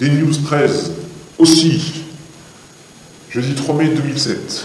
[0.00, 0.92] Des News 13
[1.38, 2.04] aussi.
[3.30, 4.64] Jeudi 3 mai 2007.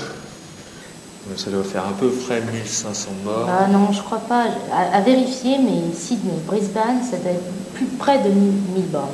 [1.36, 3.50] Ça doit faire un peu frais 1500 morts.
[3.50, 4.46] Ah non, je crois pas.
[4.72, 7.44] À, à vérifier, mais Sydney, Brisbane, ça doit être
[7.74, 9.06] plus près de 1000 bornes.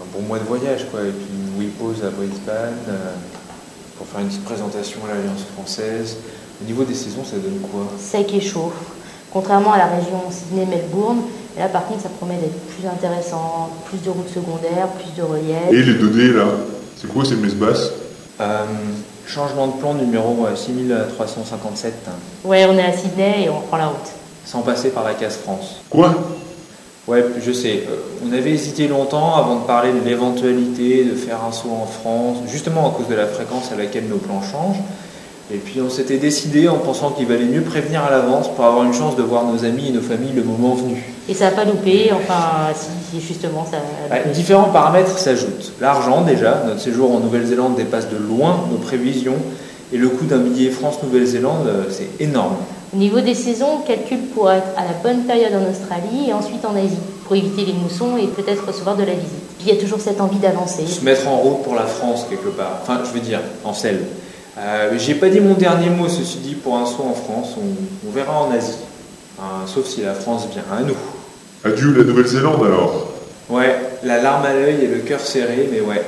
[0.00, 1.00] Un bon mois de voyage, quoi.
[1.00, 1.26] Et puis
[1.64, 3.14] une pause à Brisbane euh,
[3.98, 6.18] pour faire une petite présentation à l'Alliance française.
[6.62, 7.90] Au niveau des saisons, ça donne quoi?
[7.98, 8.72] Sec et chaud.
[9.32, 11.22] Contrairement à la région Sydney-Melbourne,
[11.58, 15.70] là par contre ça promet d'être plus intéressant, plus de routes secondaires, plus de relief.
[15.70, 16.44] Et les 2D là
[16.96, 17.90] C'est quoi ces messes basses
[18.40, 18.64] Euh,
[19.26, 22.10] changement de plan numéro euh, 6357, hein,
[22.44, 24.08] Ouais, on est à Sydney et on reprend la route.
[24.44, 25.80] sans passer par la case France.
[25.90, 26.14] Quoi?
[27.08, 27.84] Ouais, je sais.
[27.90, 31.86] euh, on avait hésité longtemps avant de parler de l'éventualité de faire un saut en
[31.86, 34.80] France, justement à cause de la fréquence à laquelle nos plans changent.
[35.52, 38.84] Et puis on s'était décidé en pensant qu'il valait mieux prévenir à l'avance pour avoir
[38.84, 41.04] une chance de voir nos amis et nos familles le moment venu.
[41.28, 45.72] Et ça n'a pas loupé, enfin si, justement ça a Bah, différents paramètres s'ajoutent.
[45.80, 49.36] L'argent déjà, notre séjour en Nouvelle-Zélande dépasse de loin nos prévisions
[49.92, 52.56] et le coût d'un billet France-Nouvelle-Zélande, euh, c'est énorme.
[52.94, 56.32] Au niveau des saisons, on calcule pour être à la bonne période en Australie et
[56.32, 59.28] ensuite en Asie, pour éviter les moussons et peut-être recevoir de la visite.
[59.58, 60.86] Puis il y a toujours cette envie d'avancer.
[60.86, 62.80] Se mettre en route pour la France quelque part.
[62.82, 64.00] Enfin, je veux dire, en selle.
[64.58, 67.54] Euh, J'ai pas dit mon dernier mot, ceci dit, pour un saut en France.
[67.56, 68.74] On, on verra en Asie.
[69.66, 70.94] Sauf si la France vient à nous.
[71.64, 73.08] Adieu la Nouvelle-Zélande alors.
[73.50, 76.02] Ouais, la larme à l'œil et le cœur serré, mais ouais.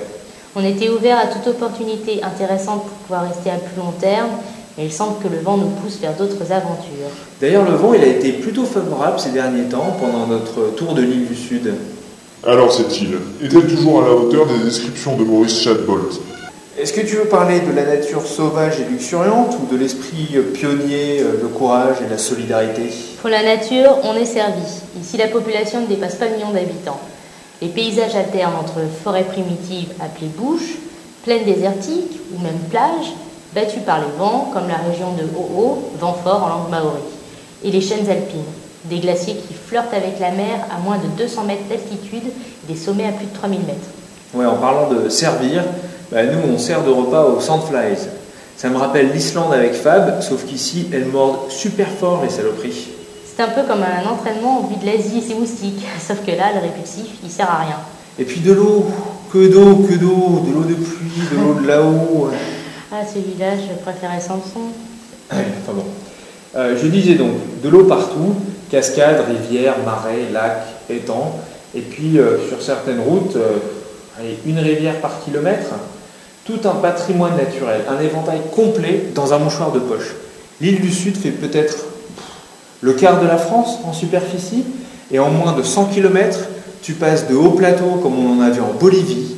[0.54, 4.30] On était ouvert à toute opportunité intéressante pour pouvoir rester à plus long terme,
[4.78, 7.10] mais il semble que le vent nous pousse vers d'autres aventures.
[7.40, 11.02] D'ailleurs, le vent, il a été plutôt favorable ces derniers temps pendant notre tour de
[11.02, 11.74] l'île du Sud.
[12.46, 16.20] Alors cette île est-elle toujours à la hauteur des descriptions de Maurice Shadbolt
[16.76, 21.20] Est-ce que tu veux parler de la nature sauvage et luxuriante ou de l'esprit pionnier,
[21.20, 22.90] euh, le courage et la solidarité?
[23.20, 24.82] Pour la nature, on est servi.
[25.00, 26.98] Ici, la population ne dépasse pas le million d'habitants.
[27.62, 30.78] Les paysages alternent entre forêts primitives appelées bouches,
[31.22, 33.12] plaines désertiques ou même plages,
[33.54, 37.02] battues par les vents, comme la région de Ho'o, vent fort en langue maori,
[37.62, 38.42] et les chaînes alpines,
[38.86, 42.76] des glaciers qui flirtent avec la mer à moins de 200 mètres d'altitude et des
[42.76, 43.90] sommets à plus de 3000 mètres.
[44.34, 45.62] Ouais, en parlant de servir,
[46.10, 48.08] bah, nous on sert de repas aux Sandflies.
[48.56, 52.88] Ça me rappelle l'Islande avec Fab, sauf qu'ici elles mordent super fort les saloperies.
[53.24, 56.30] C'est un peu comme un entraînement au vu de l'Asie et ses moustiques, sauf que
[56.30, 57.76] là, le répulsif, il sert à rien.
[58.18, 58.86] Et puis de l'eau,
[59.32, 62.30] que d'eau, que d'eau, de l'eau de pluie, de l'eau de là-haut.
[62.96, 64.70] Ah, celui-là, je préférais Samson.
[65.32, 65.82] Ouais, enfin bon.
[66.54, 68.36] Euh, je disais donc, de l'eau partout,
[68.70, 71.40] cascades, rivières, marais, lacs, étangs,
[71.74, 73.58] et puis euh, sur certaines routes, euh,
[74.18, 75.70] allez, une rivière par kilomètre,
[76.44, 80.14] tout un patrimoine naturel, un éventail complet dans un mouchoir de poche.
[80.60, 81.86] L'île du Sud fait peut-être
[82.80, 84.64] le quart de la France en superficie,
[85.10, 86.38] et en moins de 100 km,
[86.82, 89.36] tu passes de hauts plateaux comme on en avait en Bolivie,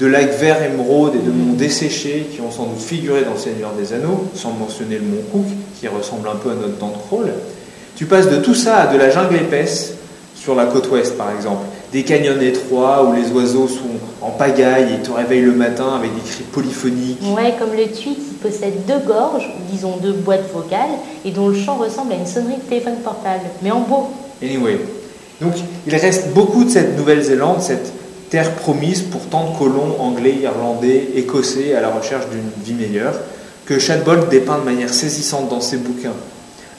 [0.00, 3.72] de lacs verts émeraude et de monts desséchés qui ont sans doute figuré dans Seigneur
[3.72, 5.46] des Anneaux, sans mentionner le mont Cook,
[5.78, 7.32] qui ressemble un peu à notre dent de crawl.
[7.96, 9.94] Tu passes de tout ça à de la jungle épaisse,
[10.36, 14.94] sur la côte ouest par exemple, des canyons étroits où les oiseaux sont en pagaille
[14.94, 17.18] et te réveillent le matin avec des cris polyphoniques.
[17.34, 20.90] Ouais, comme le tweet qui possède deux gorges, ou disons deux boîtes vocales,
[21.24, 24.08] et dont le chant ressemble à une sonnerie de téléphone portable, mais en beau.
[24.42, 24.78] Anyway.
[25.40, 25.54] Donc,
[25.86, 27.92] il reste beaucoup de cette Nouvelle-Zélande, cette
[28.28, 33.14] terre promise pour tant de colons anglais, irlandais, écossais à la recherche d'une vie meilleure,
[33.64, 36.14] que Shadbolt dépeint de manière saisissante dans ses bouquins.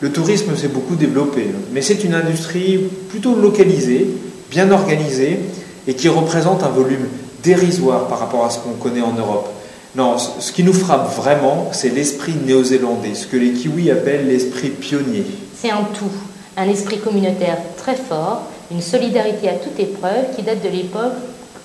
[0.01, 4.07] Le tourisme s'est beaucoup développé, mais c'est une industrie plutôt localisée,
[4.49, 5.39] bien organisée,
[5.87, 7.07] et qui représente un volume
[7.43, 9.49] dérisoire par rapport à ce qu'on connaît en Europe.
[9.95, 14.69] Non, ce qui nous frappe vraiment, c'est l'esprit néo-zélandais, ce que les Kiwis appellent l'esprit
[14.69, 15.25] pionnier.
[15.59, 16.11] C'est un tout,
[16.57, 21.13] un esprit communautaire très fort, une solidarité à toute épreuve qui date de l'époque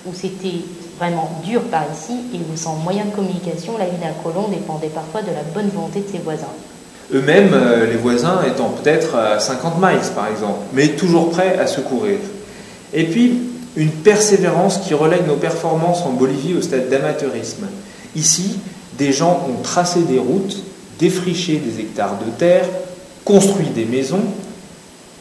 [0.06, 0.62] où c'était
[0.98, 4.88] vraiment dur par ici et où sans moyen de communication, la vie d'un colon dépendait
[4.88, 6.52] parfois de la bonne volonté de ses voisins.
[7.12, 11.66] Eux-mêmes, euh, les voisins étant peut-être à 50 miles par exemple, mais toujours prêts à
[11.66, 12.16] secourir.
[12.94, 13.40] Et puis,
[13.76, 17.66] une persévérance qui relègue nos performances en Bolivie au stade d'amateurisme.
[18.14, 18.58] Ici,
[18.96, 20.62] des gens ont tracé des routes,
[21.00, 22.66] défriché des hectares de terre,
[23.24, 24.22] construit des maisons,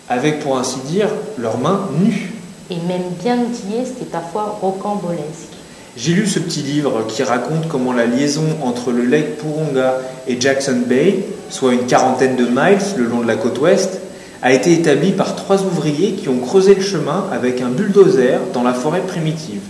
[0.07, 1.09] avec pour ainsi dire
[1.39, 2.31] leurs mains nues.
[2.69, 5.53] Et même bien outillés, c'était parfois rocambolesque.
[5.95, 10.39] J'ai lu ce petit livre qui raconte comment la liaison entre le lac Purunga et
[10.39, 13.99] Jackson Bay, soit une quarantaine de miles le long de la côte ouest,
[14.43, 18.61] a été établie par trois ouvriers qui ont creusé le chemin avec un bulldozer dans
[18.61, 19.61] la forêt primitive,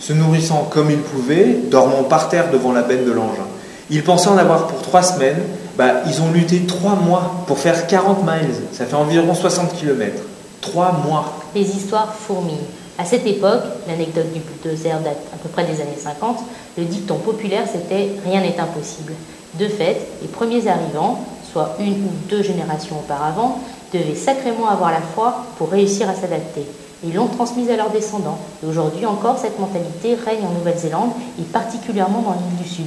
[0.00, 3.46] se nourrissant comme ils pouvaient, dormant par terre devant la benne de l'engin.
[3.88, 5.40] Ils pensaient en avoir pour trois semaines,
[5.78, 10.22] bah, ils ont lutté trois mois pour faire 40 miles, ça fait environ 60 km.
[10.60, 11.38] Trois mois.
[11.54, 12.56] Les histoires fourmillent.
[12.98, 16.40] À cette époque, l'anecdote du bulldozer date à peu près des années 50,
[16.76, 19.14] le dicton populaire c'était Rien n'est impossible.
[19.58, 23.58] De fait, les premiers arrivants, soit une ou deux générations auparavant,
[23.92, 26.62] devaient sacrément avoir la foi pour réussir à s'adapter.
[27.04, 28.38] Ils l'ont transmise à leurs descendants.
[28.62, 32.86] Et aujourd'hui encore, cette mentalité règne en Nouvelle-Zélande et particulièrement dans l'île du Sud.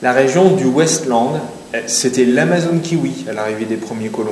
[0.00, 1.38] La région du Westland,
[1.86, 4.30] c'était l'Amazon kiwi à l'arrivée des premiers colons.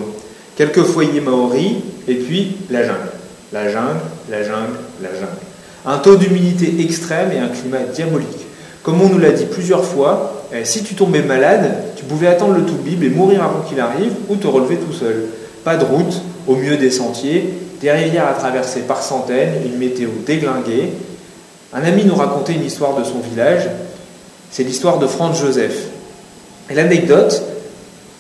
[0.56, 1.76] Quelques foyers maoris
[2.08, 3.12] et puis la jungle.
[3.52, 5.38] La jungle, la jungle, la jungle.
[5.86, 8.46] Un taux d'humidité extrême et un climat diabolique.
[8.82, 12.54] Comme on nous l'a dit plusieurs fois, eh, si tu tombais malade, tu pouvais attendre
[12.54, 15.26] le tout bib et mourir avant qu'il arrive ou te relever tout seul.
[15.64, 20.08] Pas de route, au mieux des sentiers, des rivières à traverser par centaines, une météo
[20.26, 20.92] déglinguée.
[21.72, 23.68] Un ami nous racontait une histoire de son village.
[24.50, 25.86] C'est l'histoire de Franz Joseph.
[26.68, 27.42] Et l'anecdote,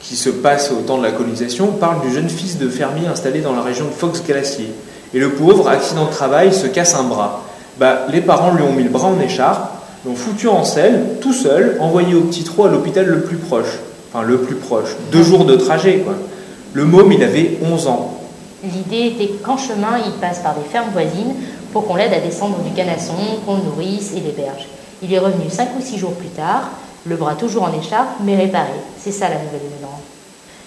[0.00, 3.40] qui se passe au temps de la colonisation, parle du jeune fils de fermier installé
[3.40, 4.72] dans la région de Fox-Glacier.
[5.12, 7.44] Et le pauvre, accident de travail, se casse un bras.
[7.78, 9.72] Bah, les parents lui ont mis le bras en écharpe,
[10.06, 13.78] l'ont foutu en selle, tout seul, envoyé au petit trot à l'hôpital le plus proche.
[14.12, 14.90] Enfin, le plus proche.
[15.12, 16.14] Deux jours de trajet, quoi.
[16.72, 18.14] Le môme, il avait 11 ans.
[18.62, 21.34] L'idée était qu'en chemin, il passe par des fermes voisines
[21.72, 23.14] pour qu'on l'aide à descendre du canasson,
[23.44, 24.68] qu'on le nourrisse et l'héberge.
[25.02, 26.70] Il est revenu 5 ou 6 jours plus tard,
[27.06, 28.70] le bras toujours en écharpe, mais réparé.
[28.98, 30.00] C'est ça la Nouvelle-Zélande.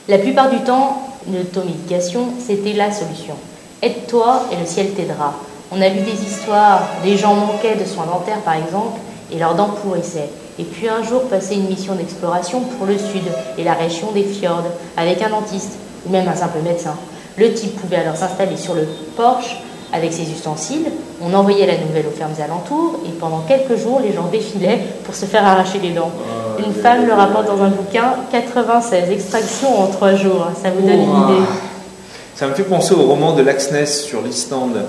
[0.09, 3.35] La plupart du temps, l'automédication, c'était la solution.
[3.81, 5.35] Aide-toi et le ciel t'aidera.
[5.71, 8.99] On a lu des histoires, des gens manquaient de soins dentaires par exemple,
[9.31, 10.29] et leurs dents pourrissaient.
[10.59, 13.23] Et puis un jour passer une mission d'exploration pour le sud
[13.57, 14.65] et la région des fjords
[14.97, 16.95] avec un dentiste ou même un simple médecin.
[17.37, 19.57] Le type pouvait alors s'installer sur le porche
[19.93, 20.87] avec ses ustensiles,
[21.21, 25.13] on envoyait la nouvelle aux fermes alentours et pendant quelques jours les gens défilaient pour
[25.13, 26.11] se faire arracher les dents.
[26.27, 30.81] Ah, une femme le rapporte dans un bouquin 96 extractions en trois jours, ça vous
[30.81, 31.45] donne une idée.
[32.35, 34.81] Ça me fait penser au roman de Laxness sur l'Islande.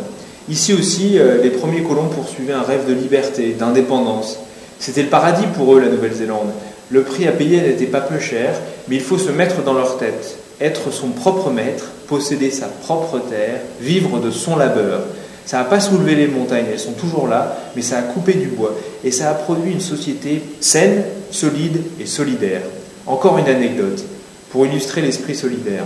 [0.49, 4.39] Ici aussi, euh, les premiers colons poursuivaient un rêve de liberté, d'indépendance.
[4.79, 6.51] C'était le paradis pour eux, la Nouvelle-Zélande.
[6.91, 8.55] Le prix à payer n'était pas peu cher,
[8.89, 13.19] mais il faut se mettre dans leur tête être son propre maître, posséder sa propre
[13.19, 15.01] terre, vivre de son labeur.
[15.47, 18.47] Ça n'a pas soulevé les montagnes, elles sont toujours là, mais ça a coupé du
[18.47, 18.75] bois.
[19.05, 22.63] Et ça a produit une société saine, solide et solidaire.
[23.07, 24.05] Encore une anecdote,
[24.51, 25.85] pour illustrer l'esprit solidaire.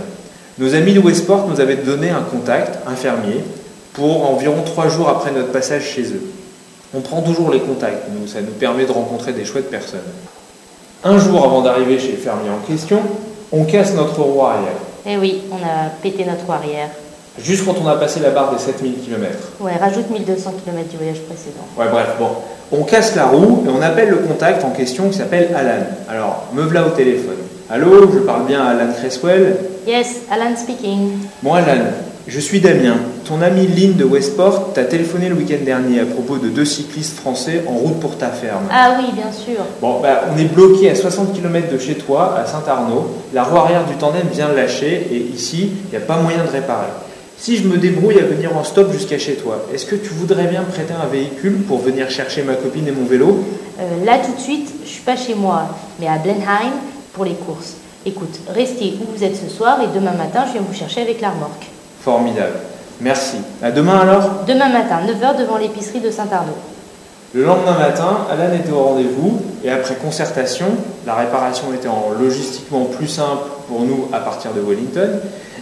[0.59, 3.43] Nos amis de Westport nous avaient donné un contact, un fermier,
[3.93, 6.21] pour environ trois jours après notre passage chez eux.
[6.93, 9.99] On prend toujours les contacts, nous, ça nous permet de rencontrer des chouettes personnes.
[11.03, 13.01] Un jour avant d'arriver chez le fermier en question,
[13.51, 14.73] on casse notre roue arrière.
[15.05, 16.89] Eh oui, on a pété notre roue arrière.
[17.41, 19.27] Juste quand on a passé la barre des 7000 km.
[19.61, 21.65] Ouais, rajoute 1200 km du voyage précédent.
[21.77, 22.29] Ouais, bref, bon.
[22.71, 25.85] On casse la roue et on appelle le contact en question qui s'appelle Alan.
[26.09, 27.37] Alors, me voilà au téléphone.
[27.69, 29.55] Allô, je parle bien à Alan Cresswell
[29.87, 31.17] Yes, Alan speaking.
[31.41, 31.85] Bon, Alan,
[32.29, 32.97] je suis Damien.
[33.25, 37.17] Ton ami Lynn de Westport t'a téléphoné le week-end dernier à propos de deux cyclistes
[37.17, 38.65] français en route pour ta ferme.
[38.71, 39.63] Ah oui, bien sûr.
[39.81, 43.07] Bon, bah, on est bloqué à 60 km de chez toi, à Saint-Arnaud.
[43.33, 46.43] La roue arrière du tandem vient de lâcher et ici, il n'y a pas moyen
[46.43, 46.87] de réparer.
[47.37, 50.45] Si je me débrouille à venir en stop jusqu'à chez toi, est-ce que tu voudrais
[50.47, 53.43] bien prêter un véhicule pour venir chercher ma copine et mon vélo?
[53.79, 55.63] Euh, Là, tout de suite, je suis pas chez moi,
[55.99, 56.73] mais à Blenheim
[57.13, 57.75] pour les courses.
[58.05, 61.21] Écoute, restez où vous êtes ce soir et demain matin, je viens vous chercher avec
[61.21, 61.67] la remorque.
[62.01, 62.55] Formidable.
[63.01, 63.37] Merci.
[63.61, 66.57] À demain alors Demain matin, 9h devant l'épicerie de Saint-Arnaud.
[67.33, 70.65] Le lendemain matin, Alan était au rendez-vous et après concertation,
[71.05, 75.19] la réparation étant logistiquement plus simple pour nous à partir de Wellington,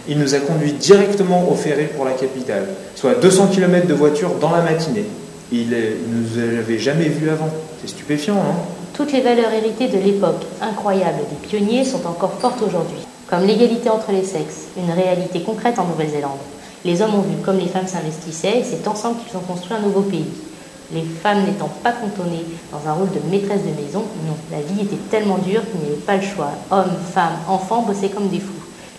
[0.08, 4.30] il nous a conduit directement au ferry pour la capitale, soit 200 km de voiture
[4.40, 5.04] dans la matinée.
[5.52, 5.76] Il ne
[6.08, 7.50] nous avait jamais vus avant.
[7.82, 8.54] C'est stupéfiant, non
[8.94, 13.90] Toutes les valeurs héritées de l'époque incroyable des pionniers sont encore fortes aujourd'hui comme l'égalité
[13.90, 16.38] entre les sexes, une réalité concrète en Nouvelle-Zélande.
[16.84, 19.80] Les hommes ont vu comme les femmes s'investissaient et c'est ensemble qu'ils ont construit un
[19.80, 20.26] nouveau pays.
[20.94, 24.82] Les femmes n'étant pas cantonnées dans un rôle de maîtresse de maison, non, la vie
[24.82, 26.50] était tellement dure qu'il n'y avait pas le choix.
[26.70, 28.52] Hommes, femmes, enfants bossaient comme des fous.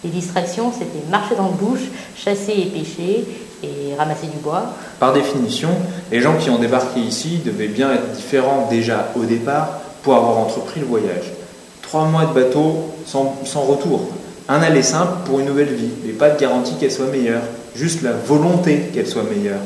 [0.04, 1.82] Les distractions, c'était marcher dans le bush,
[2.16, 3.26] chasser et pêcher
[3.64, 4.74] et ramasser du bois.
[5.00, 5.70] Par définition,
[6.12, 10.38] les gens qui ont débarqué ici devaient bien être différents déjà au départ pour avoir
[10.38, 11.39] entrepris le voyage.
[11.90, 14.02] Trois mois de bateau sans, sans retour.
[14.48, 17.42] Un aller simple pour une nouvelle vie, mais pas de garantie qu'elle soit meilleure,
[17.76, 19.58] juste la volonté qu'elle soit meilleure.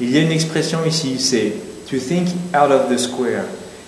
[0.00, 1.52] Il y a une expression ici, c'est
[1.90, 3.42] to think out of the square.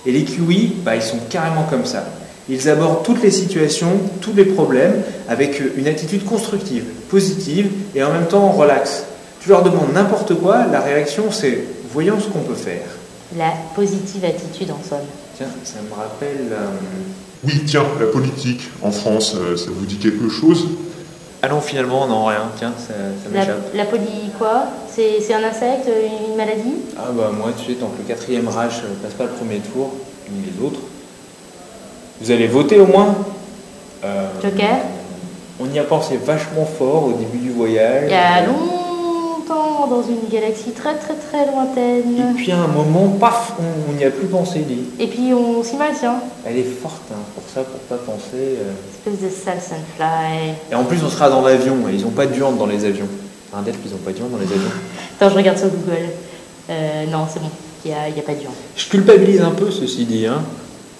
[0.05, 2.07] Et les QI, bah, ils sont carrément comme ça.
[2.49, 8.13] Ils abordent toutes les situations, tous les problèmes avec une attitude constructive, positive et en
[8.13, 9.05] même temps relax.
[9.39, 11.61] Tu leur demandes n'importe quoi, la réaction c'est
[11.93, 12.83] voyons ce qu'on peut faire.
[13.39, 15.07] La positive attitude en somme.
[15.37, 16.49] Tiens, ça me rappelle.
[16.51, 16.67] Euh,
[17.47, 20.69] oui, tiens, la politique en France, euh, ça vous dit quelque chose?
[21.43, 22.51] Ah non, finalement, non, rien.
[22.59, 23.75] Tiens, ça, ça La, m'échappe.
[23.75, 24.65] la poly quoi?
[24.91, 25.89] C'est c'est un insecte,
[26.29, 26.75] une maladie?
[26.99, 28.73] Ah bah moi, tu sais, tant que le quatrième Reich
[29.03, 29.93] passe pas le premier tour,
[30.31, 30.81] ni les autres,
[32.21, 33.15] vous allez voter au moins?
[34.05, 34.79] Euh, Joker?
[35.61, 38.05] On y a pensé vachement fort au début du voyage.
[38.09, 38.76] Il y a longtemps,
[39.89, 42.35] dans une galaxie très très très Et lointaine.
[42.37, 43.53] puis à un moment, paf,
[43.89, 44.85] on n'y a plus pensé, dit.
[44.99, 46.17] Et puis on s'y maintient.
[46.45, 48.25] Elle est forte, hein, pour ça, pour pas penser.
[48.35, 48.73] euh.
[49.09, 50.55] Espèce de Salson Fly.
[50.71, 52.85] Et en plus, on sera dans l'avion, et ils ont pas de viande dans les
[52.85, 53.09] avions.
[53.55, 54.71] Un d'elles, ils ont pas de viande dans les avions.
[55.21, 56.09] Attends, je regarde sur Google.
[56.71, 57.51] Euh, non, c'est bon.
[57.85, 58.55] Il n'y a, il y a pas de viande.
[58.77, 60.43] Je culpabilise un peu, ceci dit, hein.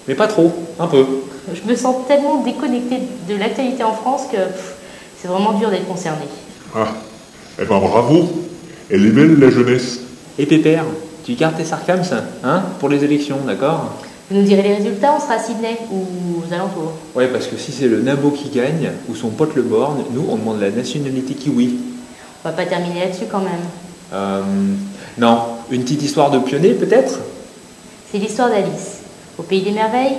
[0.07, 1.05] Mais pas trop, un peu.
[1.53, 4.37] Je me sens tellement déconnectée de l'actualité en France que
[5.21, 6.27] c'est vraiment dur d'être concernée.
[6.75, 6.87] Ah,
[7.59, 8.46] eh ben bravo.
[8.89, 9.99] Elle est belle la jeunesse.
[10.39, 10.85] Et Pépère,
[11.25, 13.93] tu gardes tes sarcasmes, hein, pour les élections, d'accord?
[14.29, 16.93] Vous nous direz les résultats, on sera à Sydney ou aux alentours.
[17.15, 20.25] Ouais, parce que si c'est le Nabo qui gagne, ou son pote le Borne, nous,
[20.29, 21.75] on demande la nationalité kiwi.
[22.43, 23.65] On va pas terminer là-dessus quand même.
[24.13, 24.41] Euh,
[25.17, 25.39] non,
[25.69, 27.19] une petite histoire de pionnier, peut-être?
[28.09, 28.99] C'est l'histoire d'Alice.
[29.37, 30.15] Au pays des merveilles,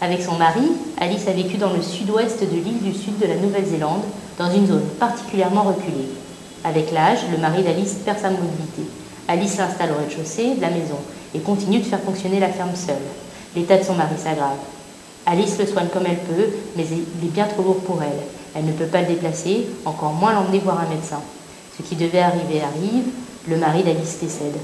[0.00, 3.36] avec son mari, Alice a vécu dans le sud-ouest de l'île du sud de la
[3.36, 4.02] Nouvelle-Zélande,
[4.38, 6.08] dans une zone particulièrement reculée.
[6.64, 8.82] Avec l'âge, le mari d'Alice perd sa mobilité.
[9.28, 10.98] Alice s'installe au rez-de-chaussée de la maison
[11.34, 12.96] et continue de faire fonctionner la ferme seule.
[13.56, 14.58] L'état de son mari s'aggrave.
[15.26, 18.20] Alice le soigne comme elle peut, mais il est bien trop lourd pour elle.
[18.54, 21.20] Elle ne peut pas le déplacer, encore moins l'emmener voir un médecin.
[21.76, 23.04] Ce qui devait arriver arrive,
[23.48, 24.56] le mari d'Alice décède.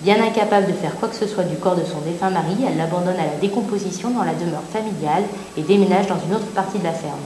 [0.00, 2.76] Bien incapable de faire quoi que ce soit du corps de son défunt mari, elle
[2.76, 5.24] l'abandonne à la décomposition dans la demeure familiale
[5.56, 7.20] et déménage dans une autre partie de la ferme.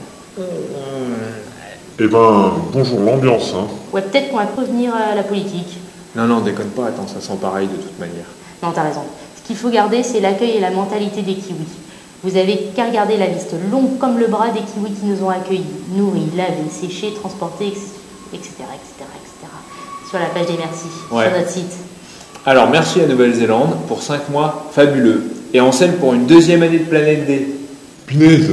[1.99, 3.65] Eh ben, bonjour l'ambiance, hein.
[3.91, 5.77] Ouais, peut-être qu'on va prévenir euh, la politique.
[6.15, 8.25] Non, non, déconne pas, attends, ça sent pareil de toute manière.
[8.61, 9.01] Non, t'as raison.
[9.41, 11.65] Ce qu'il faut garder, c'est l'accueil et la mentalité des kiwis.
[12.23, 15.29] Vous avez qu'à regarder la liste longue comme le bras des kiwis qui nous ont
[15.29, 15.63] accueillis,
[15.95, 17.83] nourris, lavés, séchés, transportés, etc.,
[18.33, 19.51] etc., etc.
[20.09, 21.25] Sur la page des merci, Ouais.
[21.29, 21.73] sur notre site.
[22.45, 25.23] Alors, merci à Nouvelle-Zélande pour 5 mois fabuleux.
[25.53, 27.47] Et en scène pour une deuxième année de Planète D.
[28.05, 28.51] Pinaise,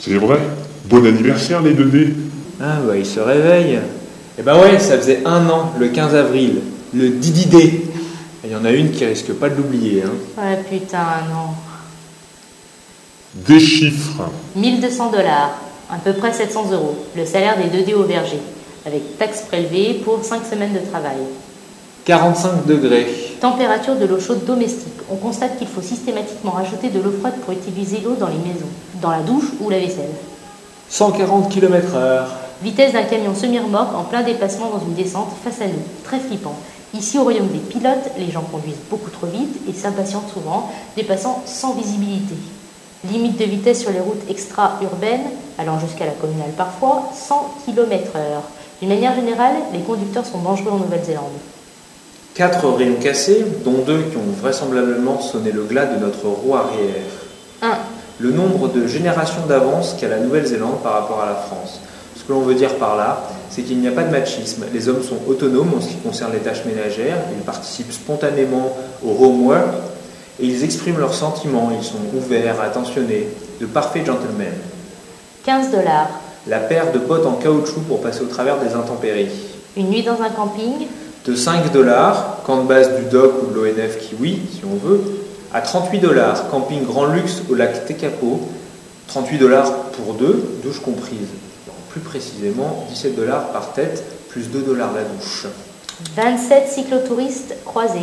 [0.00, 0.38] c'est vrai.
[0.86, 2.12] Bon anniversaire les 2D.
[2.60, 3.78] Ah, bah, il se réveille.
[4.38, 6.60] Eh ben ouais, ça faisait un an, le 15 avril,
[6.94, 7.58] le Didi D.
[7.58, 7.86] Et
[8.44, 10.12] Il y en a une qui risque pas de l'oublier, hein.
[10.38, 10.98] Ouais, putain,
[11.30, 11.54] non.
[13.34, 14.24] Des chiffres.
[14.54, 15.58] 1200 dollars,
[15.90, 18.40] à peu près 700 euros, le salaire des 2D au verger,
[18.86, 21.16] avec taxes prélevées pour 5 semaines de travail.
[22.04, 23.06] 45 degrés.
[23.40, 24.92] Température de l'eau chaude domestique.
[25.10, 28.68] On constate qu'il faut systématiquement rajouter de l'eau froide pour utiliser l'eau dans les maisons,
[29.02, 30.14] dans la douche ou la vaisselle.
[30.88, 32.28] 140 km heure.
[32.62, 35.82] Vitesse d'un camion semi-remorque en plein déplacement dans une descente face à nous.
[36.04, 36.54] Très flippant.
[36.94, 41.42] Ici, au royaume des pilotes, les gens conduisent beaucoup trop vite et s'impatientent souvent, dépassant
[41.44, 42.34] sans visibilité.
[43.10, 45.26] Limite de vitesse sur les routes extra-urbaines,
[45.58, 48.20] allant jusqu'à la communale parfois, 100 km/h.
[48.80, 51.24] D'une manière générale, les conducteurs sont dangereux en Nouvelle-Zélande.
[52.34, 57.04] 4 rayons cassés, dont deux qui ont vraisemblablement sonné le glas de notre roue arrière.
[57.62, 57.68] 1.
[58.18, 61.80] Le nombre de générations d'avance qu'a la Nouvelle-Zélande par rapport à la France.
[62.26, 64.64] Ce que l'on veut dire par là, c'est qu'il n'y a pas de machisme.
[64.74, 69.10] Les hommes sont autonomes en ce qui concerne les tâches ménagères, ils participent spontanément au
[69.24, 69.68] homework
[70.40, 73.28] et ils expriment leurs sentiments, ils sont ouverts, attentionnés,
[73.60, 74.52] de parfaits gentlemen.
[75.44, 76.08] 15 dollars.
[76.48, 79.30] La paire de bottes en caoutchouc pour passer au travers des intempéries.
[79.76, 80.88] Une nuit dans un camping.
[81.26, 85.00] De 5 dollars, camp de base du DOC ou de l'ONF Kiwi, si on veut,
[85.54, 88.40] à 38 dollars, camping grand luxe au lac Tekapo,
[89.06, 91.28] 38 dollars pour deux, douche comprise.
[91.96, 95.46] Plus précisément, 17 dollars par tête, plus 2 dollars la douche.
[96.14, 98.00] 27 cyclotouristes croisés.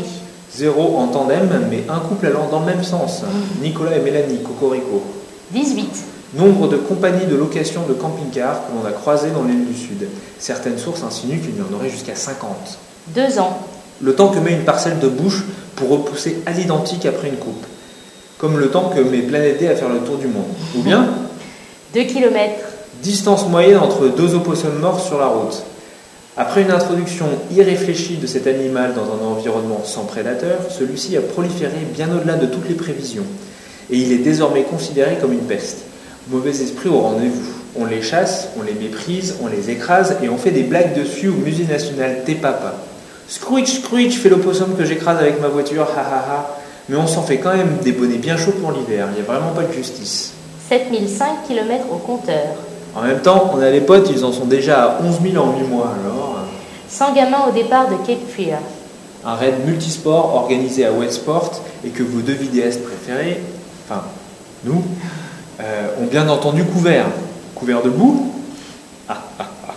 [0.52, 3.22] Zéro en tandem, mais un couple allant dans le même sens.
[3.62, 5.04] Nicolas et Mélanie, Cocorico.
[5.52, 5.96] 18.
[6.34, 10.08] Nombre de compagnies de location de camping-cars que l'on a croisées dans l'île du Sud.
[10.40, 12.50] Certaines sources insinuent qu'il y en aurait jusqu'à 50.
[13.10, 13.60] 2 ans.
[14.02, 15.44] Le temps que met une parcelle de bouche
[15.76, 17.64] pour repousser à l'identique après une coupe.
[18.40, 20.50] Comme le temps que met Planète D à faire le tour du monde.
[20.76, 21.10] Ou bien,
[21.94, 22.73] 2 km.
[23.02, 25.64] Distance moyenne entre deux opossums morts sur la route.
[26.36, 31.86] Après une introduction irréfléchie de cet animal dans un environnement sans prédateur, celui-ci a proliféré
[31.94, 33.26] bien au-delà de toutes les prévisions.
[33.92, 35.84] Et il est désormais considéré comme une peste.
[36.30, 37.54] Mauvais esprit au rendez-vous.
[37.76, 41.28] On les chasse, on les méprise, on les écrase et on fait des blagues dessus
[41.28, 42.76] au musée national T-Papa.
[43.28, 46.58] Scrooge, Scrooge fait l'opossum que j'écrase avec ma voiture, ha.
[46.90, 49.32] Mais on s'en fait quand même des bonnets bien chauds pour l'hiver, il n'y a
[49.32, 50.34] vraiment pas de justice.
[50.70, 52.56] 7005 km au compteur.
[52.96, 55.58] En même temps, on a les potes, ils en sont déjà à 11 000 en
[55.58, 56.38] 8 mois, alors.
[56.88, 58.60] 100 gamins au départ de Cape Fear.
[59.26, 63.42] Un raid multisport organisé à Westport et que vos deux vidéastes préférés,
[63.88, 64.04] enfin
[64.64, 64.84] nous,
[65.60, 67.06] euh, ont bien entendu couvert.
[67.56, 68.32] Couvert de boue
[69.10, 69.74] Ah, ah, ah.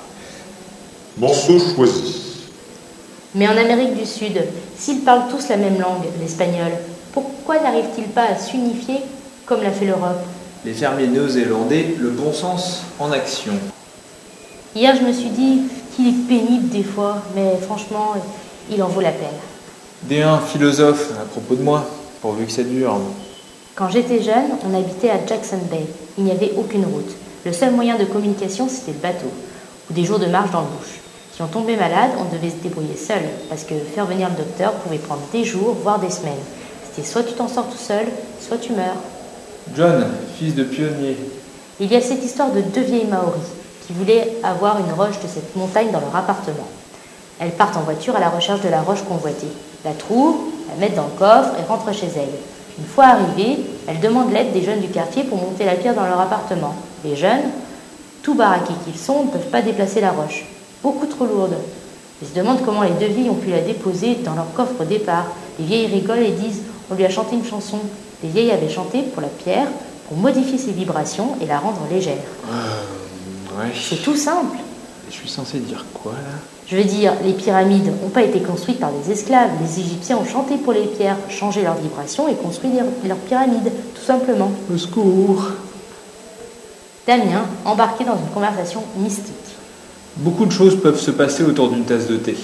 [1.16, 2.22] Morceau choisi.
[3.34, 4.42] Mais en Amérique du Sud,
[4.78, 6.72] s'ils parlent tous la même langue, l'espagnol,
[7.12, 9.00] pourquoi n'arrivent-ils pas à s'unifier
[9.46, 10.22] comme l'a fait l'Europe?
[10.66, 13.52] Les fermiers néo-zélandais, le bon sens en action.
[14.74, 15.60] Hier, je me suis dit
[15.94, 18.14] qu'il est pénible des fois, mais franchement,
[18.68, 19.28] il en vaut la peine.
[20.10, 21.88] D1 philosophe à propos de moi,
[22.20, 22.98] pourvu que ça dure.
[23.76, 25.86] Quand j'étais jeune, on habitait à Jackson Bay.
[26.18, 27.14] Il n'y avait aucune route.
[27.44, 29.30] Le seul moyen de communication, c'était le bateau,
[29.88, 30.98] ou des jours de marche dans le bush.
[31.32, 34.72] Si on tombait malade, on devait se débrouiller seul, parce que faire venir le docteur
[34.72, 36.32] pouvait prendre des jours, voire des semaines.
[36.90, 38.06] C'était soit tu t'en sors tout seul,
[38.40, 38.96] soit tu meurs.
[39.74, 40.06] John,
[40.38, 41.16] fils de pionnier.
[41.80, 43.48] Il y a cette histoire de deux vieilles Maoris
[43.86, 46.68] qui voulaient avoir une roche de cette montagne dans leur appartement.
[47.38, 49.48] Elles partent en voiture à la recherche de la roche convoitée,
[49.84, 52.38] la trouvent, la mettent dans le coffre et rentrent chez elles.
[52.78, 56.06] Une fois arrivées, elles demandent l'aide des jeunes du quartier pour monter la pierre dans
[56.06, 56.74] leur appartement.
[57.04, 57.50] Les jeunes,
[58.22, 60.46] tout baraqués qu'ils sont, ne peuvent pas déplacer la roche,
[60.82, 61.56] beaucoup trop lourde.
[62.22, 64.84] Ils se demandent comment les deux vieilles ont pu la déposer dans leur coffre au
[64.84, 65.26] départ.
[65.58, 67.78] Les vieilles rigolent et disent On lui a chanté une chanson.
[68.22, 69.66] Les vieilles avaient chanté pour la pierre,
[70.08, 72.14] pour modifier ses vibrations et la rendre légère.
[73.58, 73.72] Ouais.
[73.74, 74.56] C'est tout simple.
[75.08, 76.38] Je suis censé dire quoi là?
[76.66, 79.50] Je veux dire, les pyramides n'ont pas été construites par des esclaves.
[79.62, 82.70] Les Égyptiens ont chanté pour les pierres, changé leurs vibrations et construit
[83.04, 84.50] leurs pyramides, tout simplement.
[84.72, 85.52] Au secours
[87.06, 89.34] Damien, embarqué dans une conversation mystique.
[90.16, 92.36] Beaucoup de choses peuvent se passer autour d'une tasse de thé.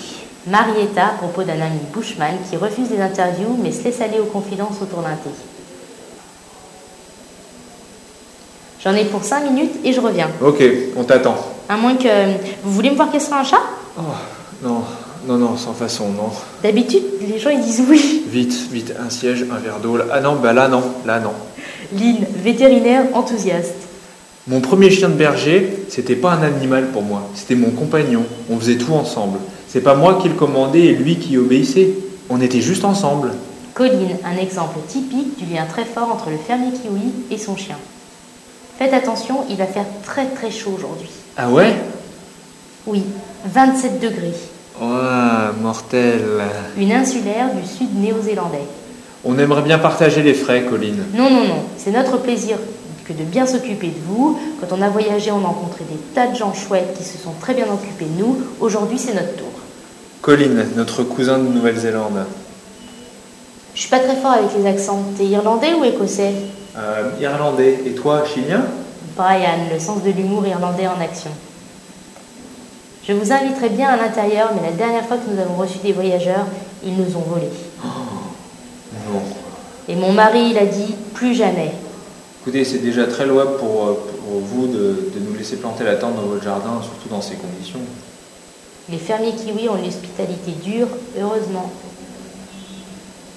[0.46, 4.26] Marietta, à propos d'un ami Bushman qui refuse les interviews mais se laisse aller aux
[4.26, 5.30] confidences autour d'un thé.
[8.84, 10.28] J'en ai pour 5 minutes et je reviens.
[10.40, 10.60] Ok,
[10.96, 11.36] on t'attend.
[11.68, 12.08] À moins que.
[12.64, 13.62] Vous voulez me voir caisser un chat?
[13.96, 14.02] Oh,
[14.60, 14.82] non,
[15.28, 16.30] non, non, sans façon, non.
[16.64, 18.24] D'habitude, les gens ils disent oui.
[18.26, 19.98] Vite, vite, un siège, un verre d'eau.
[20.10, 21.30] Ah non, bah là non, là non.
[21.96, 23.76] Lynn, vétérinaire enthousiaste.
[24.48, 28.24] Mon premier chien de berger, c'était pas un animal pour moi, c'était mon compagnon.
[28.50, 29.38] On faisait tout ensemble.
[29.68, 31.90] C'est pas moi qui le commandais et lui qui obéissait.
[32.28, 33.30] On était juste ensemble.
[33.74, 37.76] Colline, un exemple typique du lien très fort entre le fermier kiwi et son chien.
[38.82, 41.08] Faites attention, il va faire très très chaud aujourd'hui.
[41.36, 41.76] Ah ouais?
[42.84, 43.04] Oui,
[43.44, 44.34] 27 degrés.
[44.80, 46.20] Ouais, mortel.
[46.76, 48.66] Une insulaire du sud néo-zélandais.
[49.24, 51.04] On aimerait bien partager les frais, Colline.
[51.14, 52.56] Non, non, non, c'est notre plaisir
[53.04, 54.40] que de bien s'occuper de vous.
[54.60, 57.34] Quand on a voyagé, on a rencontré des tas de gens chouettes qui se sont
[57.40, 58.38] très bien occupés de nous.
[58.58, 59.52] Aujourd'hui, c'est notre tour.
[60.22, 62.26] Colline, notre cousin de Nouvelle-Zélande.
[63.76, 65.04] Je suis pas très fort avec les accents.
[65.16, 66.32] T'es irlandais ou écossais?
[66.76, 67.80] Euh, Irlandais.
[67.86, 68.64] Et toi, chilien
[69.16, 71.30] Brian, le sens de l'humour irlandais en action.
[73.06, 75.92] Je vous inviterai bien à l'intérieur, mais la dernière fois que nous avons reçu des
[75.92, 76.46] voyageurs,
[76.84, 77.50] ils nous ont volés.
[77.84, 79.20] Non.
[79.88, 81.72] Et mon mari, il a dit plus jamais.
[82.40, 83.92] Écoutez, c'est déjà très louable pour, euh,
[84.24, 87.34] pour vous de, de nous laisser planter la tente dans votre jardin, surtout dans ces
[87.34, 87.80] conditions.
[88.88, 90.88] Les fermiers kiwis ont une hospitalité dure,
[91.20, 91.70] heureusement.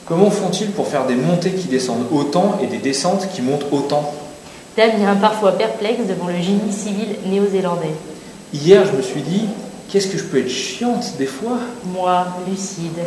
[0.05, 4.13] Comment font-ils pour faire des montées qui descendent autant et des descentes qui montent autant?
[4.77, 7.95] Damien, parfois perplexe devant le génie civil néo-zélandais.
[8.53, 9.45] Hier, je me suis dit,
[9.89, 11.57] qu'est-ce que je peux être chiante des fois?
[11.85, 12.99] Moi, lucide.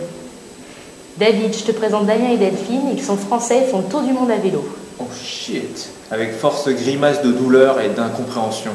[1.19, 2.91] David, je te présente Damien et Delphine.
[2.93, 4.65] Ils sont français et font le tour du monde à vélo.
[4.99, 8.73] Oh shit Avec force grimace de douleur et d'incompréhension.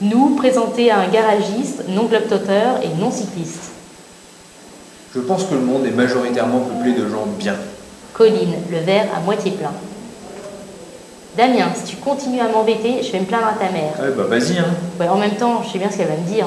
[0.00, 3.69] Nous, présentés à un garagiste, non globetrotter et non cycliste.
[5.14, 7.56] Je pense que le monde est majoritairement peuplé de gens bien.
[8.12, 9.72] Colline, le verre à moitié plein.
[11.36, 13.92] Damien, si tu continues à m'embêter, je vais me plaindre à ta mère.
[14.00, 14.66] Ouais, bah vas-y, hein.
[14.98, 16.46] Ouais, en même temps, je sais bien ce qu'elle va me dire.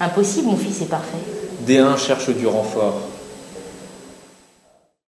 [0.00, 1.18] Impossible, mon fils est parfait.
[1.66, 3.00] D1 cherche du renfort.